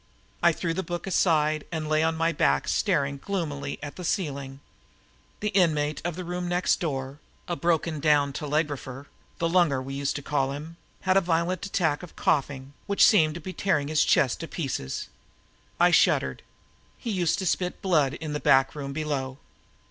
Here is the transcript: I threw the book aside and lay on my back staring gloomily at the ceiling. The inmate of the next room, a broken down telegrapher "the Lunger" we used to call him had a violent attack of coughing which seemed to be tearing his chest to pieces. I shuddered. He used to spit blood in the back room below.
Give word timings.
I 0.41 0.51
threw 0.51 0.73
the 0.73 0.81
book 0.81 1.05
aside 1.05 1.63
and 1.71 1.87
lay 1.87 2.01
on 2.01 2.15
my 2.17 2.31
back 2.31 2.67
staring 2.67 3.19
gloomily 3.19 3.77
at 3.83 3.97
the 3.97 4.03
ceiling. 4.03 4.59
The 5.41 5.49
inmate 5.49 6.01
of 6.03 6.15
the 6.15 6.23
next 6.23 6.81
room, 6.83 7.19
a 7.47 7.55
broken 7.55 7.99
down 7.99 8.33
telegrapher 8.33 9.05
"the 9.37 9.47
Lunger" 9.47 9.79
we 9.79 9.93
used 9.93 10.15
to 10.15 10.23
call 10.23 10.53
him 10.53 10.77
had 11.01 11.17
a 11.17 11.21
violent 11.21 11.67
attack 11.67 12.01
of 12.01 12.15
coughing 12.15 12.73
which 12.87 13.05
seemed 13.05 13.35
to 13.35 13.39
be 13.41 13.53
tearing 13.53 13.89
his 13.89 14.03
chest 14.03 14.39
to 14.39 14.47
pieces. 14.47 15.07
I 15.79 15.91
shuddered. 15.91 16.41
He 16.97 17.11
used 17.11 17.37
to 17.37 17.45
spit 17.45 17.79
blood 17.83 18.15
in 18.15 18.33
the 18.33 18.39
back 18.39 18.73
room 18.73 18.93
below. 18.93 19.37